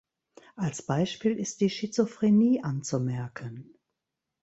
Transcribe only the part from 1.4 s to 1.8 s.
die